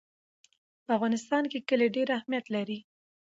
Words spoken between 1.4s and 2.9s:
کې کلي ډېر اهمیت لري.